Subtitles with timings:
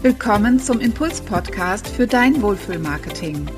[0.00, 3.50] Willkommen zum Impuls-Podcast für dein Wohlfühlmarketing.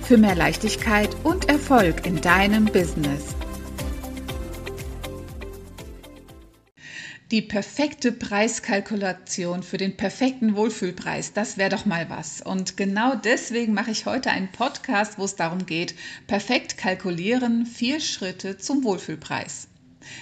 [0.00, 3.36] Für mehr Leichtigkeit und Erfolg in deinem Business.
[7.30, 12.40] Die perfekte Preiskalkulation für den perfekten Wohlfühlpreis, das wäre doch mal was.
[12.40, 15.94] Und genau deswegen mache ich heute einen Podcast, wo es darum geht,
[16.26, 19.68] perfekt kalkulieren, vier Schritte zum Wohlfühlpreis.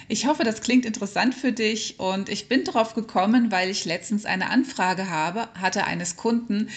[0.08, 4.24] Ich hoffe, das klingt interessant für dich und ich bin darauf gekommen, weil ich letztens
[4.24, 6.68] eine Anfrage habe, hatte eines Kunden,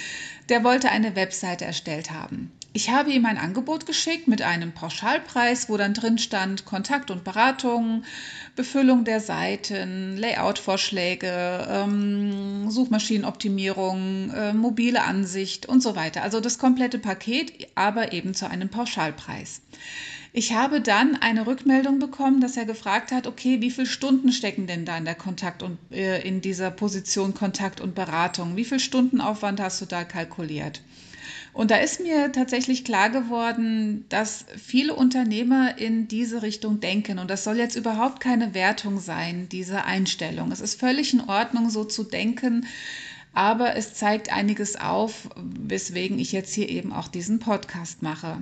[0.49, 2.51] der wollte eine Webseite erstellt haben.
[2.75, 7.23] Ich habe ihm ein Angebot geschickt mit einem Pauschalpreis, wo dann drin stand Kontakt und
[7.23, 8.03] Beratung,
[8.55, 16.23] Befüllung der Seiten, Layout-Vorschläge, ähm, Suchmaschinenoptimierung, äh, mobile Ansicht und so weiter.
[16.23, 19.61] Also das komplette Paket, aber eben zu einem Pauschalpreis.
[20.35, 24.65] Ich habe dann eine Rückmeldung bekommen, dass er gefragt hat, okay, wie viele Stunden stecken
[24.65, 28.55] denn da in der Kontakt und äh, in dieser Position Kontakt und Beratung?
[28.55, 30.81] Wie viel Stundenaufwand hast du da kalkuliert?
[31.53, 37.19] Und da ist mir tatsächlich klar geworden, dass viele Unternehmer in diese Richtung denken.
[37.19, 40.51] Und das soll jetzt überhaupt keine Wertung sein, diese Einstellung.
[40.51, 42.65] Es ist völlig in Ordnung, so zu denken.
[43.35, 48.39] Aber es zeigt einiges auf, weswegen ich jetzt hier eben auch diesen Podcast mache.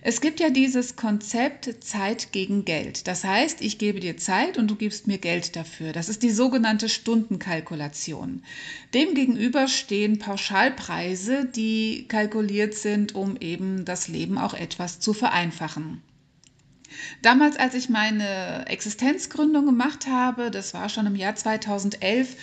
[0.00, 3.06] Es gibt ja dieses Konzept Zeit gegen Geld.
[3.06, 5.92] Das heißt, ich gebe dir Zeit und du gibst mir Geld dafür.
[5.92, 8.42] Das ist die sogenannte Stundenkalkulation.
[8.94, 16.02] Demgegenüber stehen Pauschalpreise, die kalkuliert sind, um eben das Leben auch etwas zu vereinfachen.
[17.22, 22.36] Damals, als ich meine Existenzgründung gemacht habe, das war schon im Jahr 2011,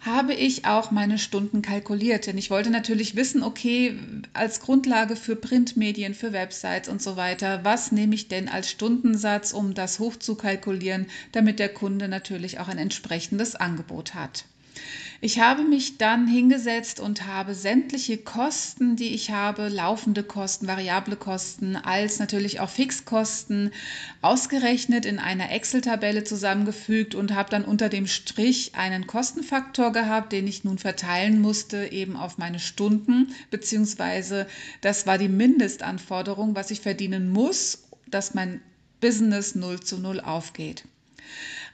[0.00, 2.26] habe ich auch meine Stunden kalkuliert.
[2.26, 3.98] Denn ich wollte natürlich wissen, okay,
[4.32, 9.52] als Grundlage für Printmedien, für Websites und so weiter, was nehme ich denn als Stundensatz,
[9.52, 14.44] um das hochzukalkulieren, damit der Kunde natürlich auch ein entsprechendes Angebot hat.
[15.22, 21.16] Ich habe mich dann hingesetzt und habe sämtliche Kosten, die ich habe, laufende Kosten, variable
[21.16, 23.72] Kosten, als natürlich auch Fixkosten
[24.20, 30.46] ausgerechnet in einer Excel-Tabelle zusammengefügt und habe dann unter dem Strich einen Kostenfaktor gehabt, den
[30.46, 34.46] ich nun verteilen musste eben auf meine Stunden, beziehungsweise
[34.82, 38.60] das war die Mindestanforderung, was ich verdienen muss, dass mein
[39.00, 40.84] Business 0 zu 0 aufgeht.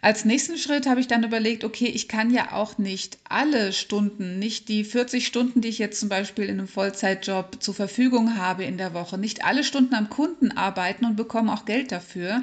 [0.04, 4.40] Als nächsten Schritt habe ich dann überlegt, okay, ich kann ja auch nicht alle Stunden,
[4.40, 8.64] nicht die 40 Stunden, die ich jetzt zum Beispiel in einem Vollzeitjob zur Verfügung habe
[8.64, 12.42] in der Woche, nicht alle Stunden am Kunden arbeiten und bekomme auch Geld dafür.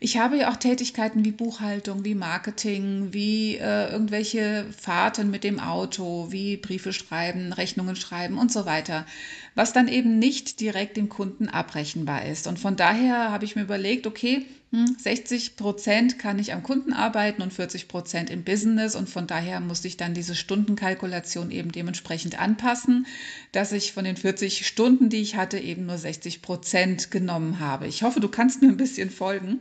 [0.00, 5.60] Ich habe ja auch Tätigkeiten wie Buchhaltung, wie Marketing, wie äh, irgendwelche Fahrten mit dem
[5.60, 9.06] Auto, wie Briefe schreiben, Rechnungen schreiben und so weiter,
[9.54, 12.46] was dann eben nicht direkt dem Kunden abrechenbar ist.
[12.46, 16.92] Und von daher habe ich mir überlegt, okay, 60 hm, Prozent kann ich am Kunden
[16.92, 18.96] arbeiten und 40 Prozent im Business.
[18.96, 23.06] Und von daher musste ich dann diese Stundenkalkulation eben dementsprechend anpassen,
[23.52, 27.86] dass ich von den 40 Stunden, die ich hatte, eben nur 60 Prozent genommen habe.
[27.86, 29.60] Ich hoffe, du kannst mir ein bisschen folgen.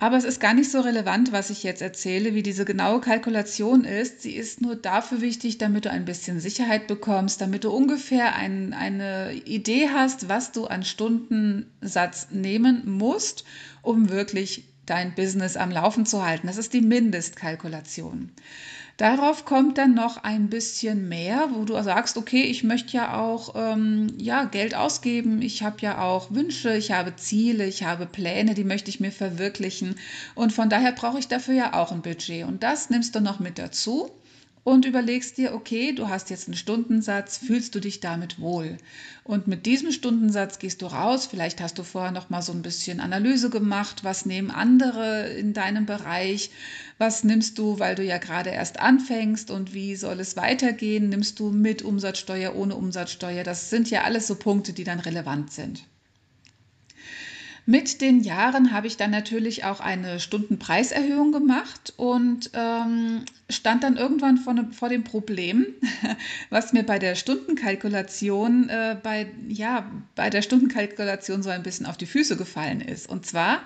[0.00, 3.82] Aber es ist gar nicht so relevant, was ich jetzt erzähle, wie diese genaue Kalkulation
[3.82, 4.22] ist.
[4.22, 8.74] Sie ist nur dafür wichtig, damit du ein bisschen Sicherheit bekommst, damit du ungefähr ein,
[8.74, 13.44] eine Idee hast, was du an Stundensatz nehmen musst,
[13.82, 16.46] um wirklich dein Business am Laufen zu halten.
[16.46, 18.30] Das ist die Mindestkalkulation.
[18.98, 23.54] Darauf kommt dann noch ein bisschen mehr, wo du sagst, okay, ich möchte ja auch
[23.54, 28.54] ähm, ja, Geld ausgeben, ich habe ja auch Wünsche, ich habe Ziele, ich habe Pläne,
[28.54, 29.94] die möchte ich mir verwirklichen.
[30.34, 32.44] Und von daher brauche ich dafür ja auch ein Budget.
[32.44, 34.10] Und das nimmst du noch mit dazu
[34.64, 38.76] und überlegst dir, okay, du hast jetzt einen Stundensatz, fühlst du dich damit wohl?
[39.24, 42.62] Und mit diesem Stundensatz gehst du raus, vielleicht hast du vorher noch mal so ein
[42.62, 46.50] bisschen Analyse gemacht, was nehmen andere in deinem Bereich,
[46.98, 51.08] was nimmst du, weil du ja gerade erst anfängst und wie soll es weitergehen?
[51.08, 53.44] Nimmst du mit Umsatzsteuer, ohne Umsatzsteuer?
[53.44, 55.84] Das sind ja alles so Punkte, die dann relevant sind.
[57.70, 63.98] Mit den Jahren habe ich dann natürlich auch eine Stundenpreiserhöhung gemacht und ähm, stand dann
[63.98, 65.66] irgendwann vor, ne, vor, dem Problem,
[66.48, 69.84] was mir bei der Stundenkalkulation äh, bei, ja,
[70.14, 73.06] bei der Stundenkalkulation so ein bisschen auf die Füße gefallen ist.
[73.06, 73.60] Und zwar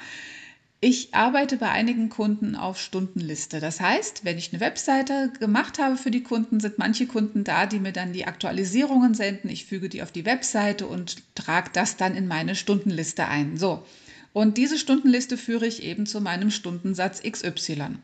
[0.85, 3.61] ich arbeite bei einigen Kunden auf Stundenliste.
[3.61, 7.67] Das heißt, wenn ich eine Webseite gemacht habe für die Kunden, sind manche Kunden da,
[7.67, 9.49] die mir dann die Aktualisierungen senden.
[9.49, 13.57] Ich füge die auf die Webseite und trage das dann in meine Stundenliste ein.
[13.57, 13.87] So.
[14.33, 17.99] Und diese Stundenliste führe ich eben zu meinem Stundensatz XY.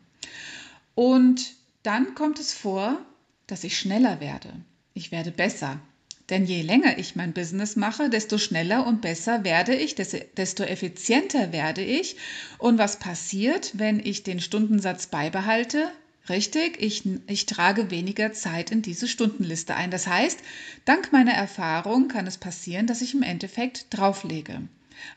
[0.94, 3.04] Und dann kommt es vor,
[3.48, 4.52] dass ich schneller werde.
[4.94, 5.80] Ich werde besser.
[6.30, 11.52] Denn je länger ich mein Business mache, desto schneller und besser werde ich, desto effizienter
[11.52, 12.16] werde ich.
[12.58, 15.90] Und was passiert, wenn ich den Stundensatz beibehalte?
[16.28, 19.90] Richtig, ich, ich trage weniger Zeit in diese Stundenliste ein.
[19.90, 20.40] Das heißt,
[20.84, 24.60] dank meiner Erfahrung kann es passieren, dass ich im Endeffekt drauflege.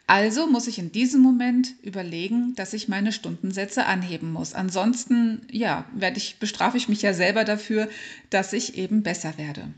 [0.07, 4.54] Also muss ich in diesem Moment überlegen, dass ich meine Stundensätze anheben muss.
[4.54, 7.90] Ansonsten, ja, werde ich, bestrafe ich mich ja selber dafür,
[8.30, 9.74] dass ich eben besser werde.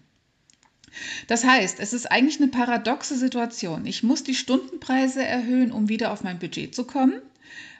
[1.27, 3.85] Das heißt, es ist eigentlich eine paradoxe Situation.
[3.85, 7.21] Ich muss die Stundenpreise erhöhen, um wieder auf mein Budget zu kommen,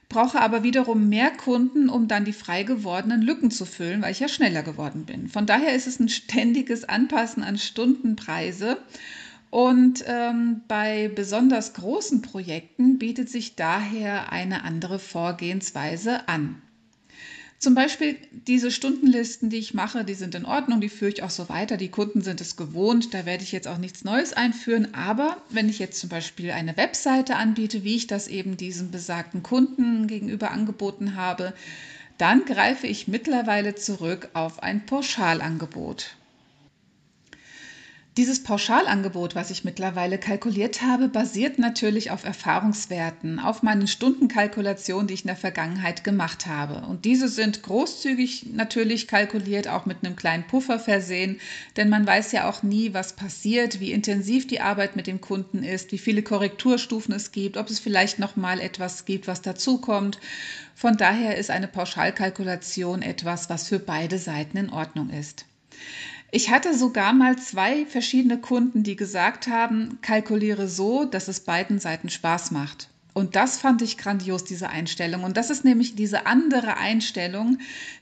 [0.09, 4.19] brauche aber wiederum mehr Kunden, um dann die frei gewordenen Lücken zu füllen, weil ich
[4.19, 5.27] ja schneller geworden bin.
[5.27, 8.77] Von daher ist es ein ständiges Anpassen an Stundenpreise.
[9.49, 16.62] Und ähm, bei besonders großen Projekten bietet sich daher eine andere Vorgehensweise an.
[17.63, 21.29] Zum Beispiel diese Stundenlisten, die ich mache, die sind in Ordnung, die führe ich auch
[21.29, 21.77] so weiter.
[21.77, 24.93] Die Kunden sind es gewohnt, da werde ich jetzt auch nichts Neues einführen.
[24.93, 29.43] Aber wenn ich jetzt zum Beispiel eine Webseite anbiete, wie ich das eben diesem besagten
[29.43, 31.53] Kunden gegenüber angeboten habe,
[32.17, 36.17] dann greife ich mittlerweile zurück auf ein Pauschalangebot.
[38.15, 45.15] Dieses Pauschalangebot, was ich mittlerweile kalkuliert habe, basiert natürlich auf Erfahrungswerten, auf meinen Stundenkalkulationen, die
[45.15, 46.85] ich in der Vergangenheit gemacht habe.
[46.87, 51.39] Und diese sind großzügig natürlich kalkuliert, auch mit einem kleinen Puffer versehen,
[51.75, 55.63] denn man weiß ja auch nie, was passiert, wie intensiv die Arbeit mit dem Kunden
[55.63, 60.19] ist, wie viele Korrekturstufen es gibt, ob es vielleicht noch mal etwas gibt, was dazukommt.
[60.75, 65.45] Von daher ist eine Pauschalkalkulation etwas, was für beide Seiten in Ordnung ist.
[66.35, 71.77] Ich hatte sogar mal zwei verschiedene Kunden, die gesagt haben, kalkuliere so, dass es beiden
[71.77, 72.89] Seiten Spaß macht.
[73.13, 75.23] Und das fand ich grandios, diese Einstellung.
[75.23, 77.59] Und das ist nämlich diese andere Einstellung,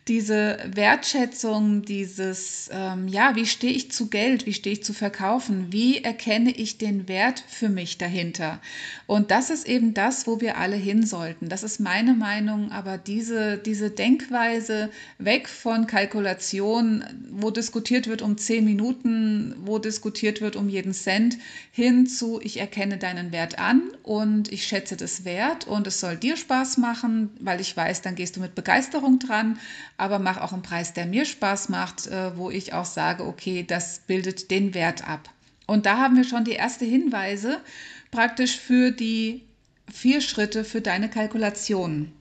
[0.07, 5.67] diese Wertschätzung, dieses, ähm, ja, wie stehe ich zu Geld, wie stehe ich zu verkaufen,
[5.71, 8.61] wie erkenne ich den Wert für mich dahinter.
[9.05, 11.49] Und das ist eben das, wo wir alle hin sollten.
[11.49, 18.37] Das ist meine Meinung, aber diese, diese Denkweise weg von Kalkulation, wo diskutiert wird um
[18.37, 21.37] zehn Minuten, wo diskutiert wird um jeden Cent,
[21.71, 26.15] hin zu, ich erkenne deinen Wert an und ich schätze das wert und es soll
[26.15, 29.59] dir Spaß machen, weil ich weiß, dann gehst du mit Begeisterung dran
[30.01, 33.63] aber mach auch einen Preis, der mir Spaß macht, äh, wo ich auch sage, okay,
[33.63, 35.29] das bildet den Wert ab.
[35.67, 37.61] Und da haben wir schon die ersten Hinweise
[38.09, 39.43] praktisch für die
[39.91, 42.13] vier Schritte für deine Kalkulationen.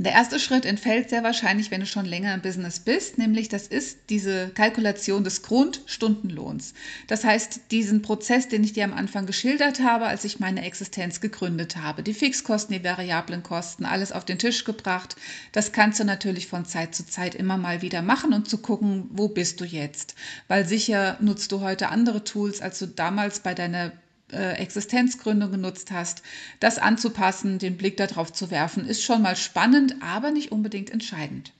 [0.00, 3.66] Der erste Schritt entfällt sehr wahrscheinlich, wenn du schon länger im Business bist, nämlich das
[3.66, 6.72] ist diese Kalkulation des Grundstundenlohns.
[7.08, 11.20] Das heißt, diesen Prozess, den ich dir am Anfang geschildert habe, als ich meine Existenz
[11.20, 12.04] gegründet habe.
[12.04, 15.16] Die Fixkosten, die variablen Kosten, alles auf den Tisch gebracht.
[15.50, 19.10] Das kannst du natürlich von Zeit zu Zeit immer mal wieder machen und zu gucken,
[19.10, 20.14] wo bist du jetzt.
[20.46, 23.90] Weil sicher nutzt du heute andere Tools, als du damals bei deiner
[24.32, 26.22] äh, Existenzgründung genutzt hast,
[26.60, 31.52] das anzupassen, den Blick darauf zu werfen, ist schon mal spannend, aber nicht unbedingt entscheidend.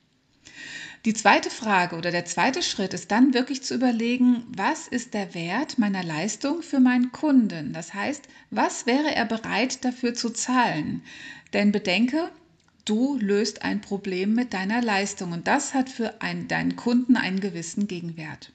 [1.04, 5.32] Die zweite Frage oder der zweite Schritt ist dann wirklich zu überlegen, was ist der
[5.32, 7.72] Wert meiner Leistung für meinen Kunden?
[7.72, 11.02] Das heißt, was wäre er bereit dafür zu zahlen?
[11.52, 12.30] Denn bedenke,
[12.84, 17.40] du löst ein Problem mit deiner Leistung und das hat für einen, deinen Kunden einen
[17.40, 18.52] gewissen Gegenwert.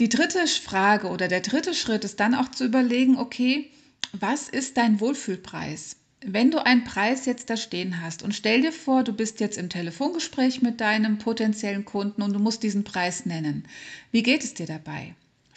[0.00, 3.70] Die dritte Frage oder der dritte Schritt ist dann auch zu überlegen, okay,
[4.12, 5.96] was ist dein Wohlfühlpreis?
[6.26, 9.56] Wenn du einen Preis jetzt da stehen hast und stell dir vor, du bist jetzt
[9.56, 13.68] im Telefongespräch mit deinem potenziellen Kunden und du musst diesen Preis nennen.
[14.10, 15.14] Wie geht es dir dabei?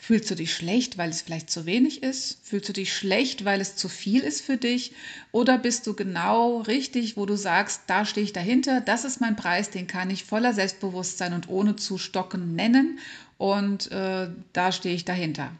[0.07, 2.37] Fühlst du dich schlecht, weil es vielleicht zu wenig ist?
[2.41, 4.93] Fühlst du dich schlecht, weil es zu viel ist für dich?
[5.33, 9.35] Oder bist du genau richtig, wo du sagst, da stehe ich dahinter, das ist mein
[9.35, 12.99] Preis, den kann ich voller Selbstbewusstsein und ohne zu stocken nennen
[13.37, 15.51] und äh, da stehe ich dahinter.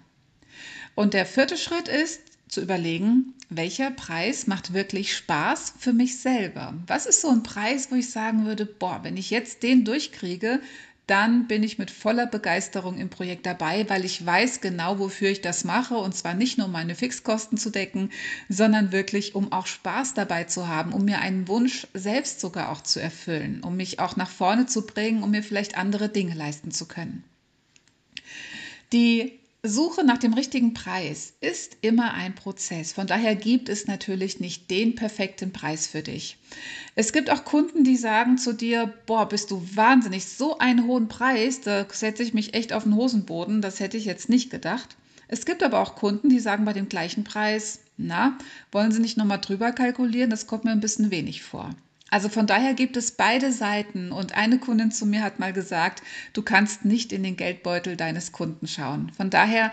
[0.95, 6.73] Und der vierte Schritt ist zu überlegen, welcher Preis macht wirklich Spaß für mich selber?
[6.87, 10.61] Was ist so ein Preis, wo ich sagen würde, boah, wenn ich jetzt den durchkriege,
[11.07, 15.41] dann bin ich mit voller Begeisterung im Projekt dabei, weil ich weiß genau, wofür ich
[15.41, 15.95] das mache.
[15.95, 18.11] Und zwar nicht nur, um meine Fixkosten zu decken,
[18.49, 22.81] sondern wirklich, um auch Spaß dabei zu haben, um mir einen Wunsch selbst sogar auch
[22.81, 26.71] zu erfüllen, um mich auch nach vorne zu bringen, um mir vielleicht andere Dinge leisten
[26.71, 27.23] zu können.
[28.91, 32.93] Die Suche nach dem richtigen Preis ist immer ein Prozess.
[32.93, 36.37] Von daher gibt es natürlich nicht den perfekten Preis für dich.
[36.95, 41.07] Es gibt auch Kunden, die sagen zu dir, boah, bist du wahnsinnig, so einen hohen
[41.07, 44.95] Preis, da setze ich mich echt auf den Hosenboden, das hätte ich jetzt nicht gedacht.
[45.27, 48.37] Es gibt aber auch Kunden, die sagen bei dem gleichen Preis, na,
[48.71, 51.71] wollen Sie nicht nochmal drüber kalkulieren, das kommt mir ein bisschen wenig vor.
[52.09, 54.11] Also von daher gibt es beide Seiten.
[54.11, 56.01] Und eine Kundin zu mir hat mal gesagt,
[56.33, 59.11] du kannst nicht in den Geldbeutel deines Kunden schauen.
[59.15, 59.71] Von daher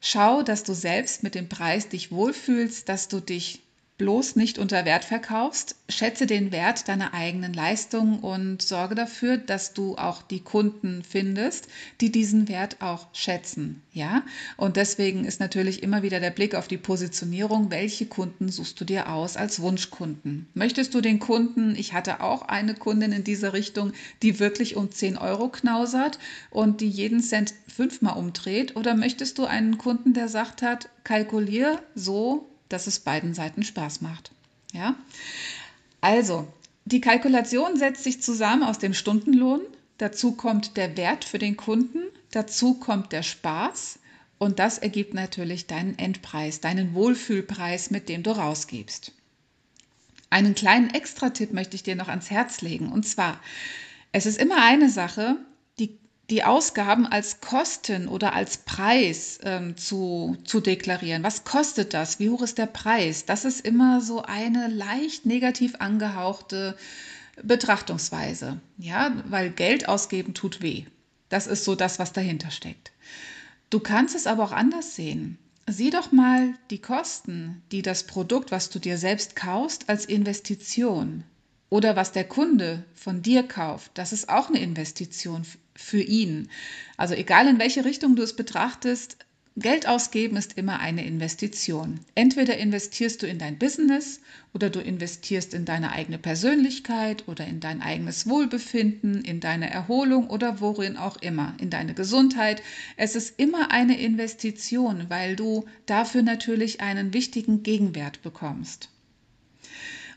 [0.00, 3.63] schau, dass du selbst mit dem Preis dich wohlfühlst, dass du dich
[3.96, 5.76] bloß nicht unter Wert verkaufst.
[5.88, 11.68] Schätze den Wert deiner eigenen Leistung und sorge dafür, dass du auch die Kunden findest,
[12.00, 13.82] die diesen Wert auch schätzen.
[13.92, 14.24] Ja?
[14.56, 17.70] Und deswegen ist natürlich immer wieder der Blick auf die Positionierung.
[17.70, 20.48] Welche Kunden suchst du dir aus als Wunschkunden?
[20.54, 24.90] Möchtest du den Kunden, ich hatte auch eine Kundin in dieser Richtung, die wirklich um
[24.90, 26.18] 10 Euro knausert
[26.50, 28.74] und die jeden Cent fünfmal umdreht?
[28.74, 34.00] Oder möchtest du einen Kunden, der sagt hat, kalkulier so, dass es beiden Seiten Spaß
[34.00, 34.30] macht.
[34.72, 34.96] Ja?
[36.00, 36.48] Also,
[36.84, 39.60] die Kalkulation setzt sich zusammen aus dem Stundenlohn,
[39.98, 43.98] dazu kommt der Wert für den Kunden, dazu kommt der Spaß
[44.38, 49.12] und das ergibt natürlich deinen Endpreis, deinen Wohlfühlpreis, mit dem du rausgibst.
[50.28, 53.40] Einen kleinen Extra-Tipp möchte ich dir noch ans Herz legen und zwar,
[54.12, 55.36] es ist immer eine Sache,
[55.78, 55.98] die
[56.30, 61.22] die Ausgaben als Kosten oder als Preis ähm, zu, zu deklarieren.
[61.22, 62.18] Was kostet das?
[62.18, 63.26] Wie hoch ist der Preis?
[63.26, 66.76] Das ist immer so eine leicht negativ angehauchte
[67.42, 70.84] Betrachtungsweise, ja, weil Geld ausgeben tut weh.
[71.28, 72.92] Das ist so das, was dahinter steckt.
[73.70, 75.38] Du kannst es aber auch anders sehen.
[75.66, 81.24] Sieh doch mal die Kosten, die das Produkt, was du dir selbst kaufst, als Investition
[81.70, 85.44] oder was der Kunde von dir kauft, das ist auch eine Investition
[85.76, 86.48] für ihn.
[86.96, 89.16] Also egal in welche Richtung du es betrachtest,
[89.56, 92.00] Geld ausgeben ist immer eine Investition.
[92.16, 94.20] Entweder investierst du in dein Business
[94.52, 100.28] oder du investierst in deine eigene Persönlichkeit oder in dein eigenes Wohlbefinden, in deine Erholung
[100.28, 102.62] oder worin auch immer, in deine Gesundheit.
[102.96, 108.88] Es ist immer eine Investition, weil du dafür natürlich einen wichtigen Gegenwert bekommst.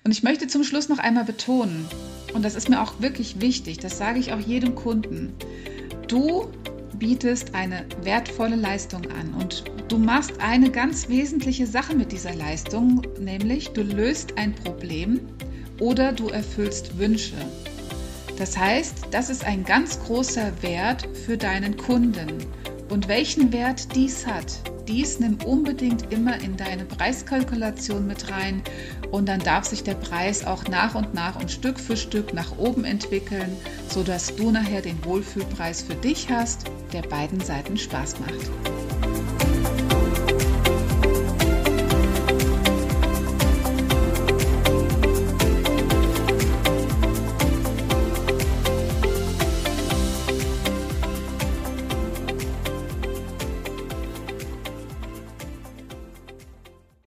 [0.07, 1.85] Und ich möchte zum Schluss noch einmal betonen,
[2.33, 5.33] und das ist mir auch wirklich wichtig, das sage ich auch jedem Kunden,
[6.07, 6.47] du
[6.97, 13.01] bietest eine wertvolle Leistung an und du machst eine ganz wesentliche Sache mit dieser Leistung,
[13.19, 15.19] nämlich du löst ein Problem
[15.81, 17.35] oder du erfüllst Wünsche.
[18.37, 22.29] Das heißt, das ist ein ganz großer Wert für deinen Kunden.
[22.87, 28.61] Und welchen Wert dies hat, dies nimm unbedingt immer in deine Preiskalkulation mit rein
[29.11, 32.57] und dann darf sich der Preis auch nach und nach und Stück für Stück nach
[32.57, 33.55] oben entwickeln,
[33.89, 38.76] sodass du nachher den Wohlfühlpreis für dich hast, der beiden Seiten Spaß macht.